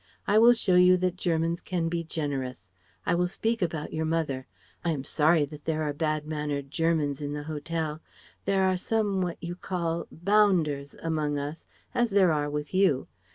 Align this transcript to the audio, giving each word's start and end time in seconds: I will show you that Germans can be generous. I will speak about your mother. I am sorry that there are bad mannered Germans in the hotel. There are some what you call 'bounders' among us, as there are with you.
I 0.25 0.39
will 0.39 0.53
show 0.53 0.77
you 0.77 0.97
that 0.97 1.15
Germans 1.15 1.61
can 1.61 1.87
be 1.87 2.03
generous. 2.03 2.71
I 3.05 3.13
will 3.13 3.27
speak 3.27 3.61
about 3.61 3.93
your 3.93 4.03
mother. 4.03 4.47
I 4.83 4.89
am 4.89 5.03
sorry 5.03 5.45
that 5.45 5.65
there 5.65 5.83
are 5.83 5.93
bad 5.93 6.25
mannered 6.25 6.71
Germans 6.71 7.21
in 7.21 7.33
the 7.33 7.43
hotel. 7.43 8.01
There 8.45 8.63
are 8.63 8.77
some 8.77 9.21
what 9.21 9.37
you 9.43 9.55
call 9.55 10.07
'bounders' 10.11 10.95
among 11.03 11.37
us, 11.37 11.65
as 11.93 12.09
there 12.09 12.31
are 12.31 12.49
with 12.49 12.73
you. 12.73 13.09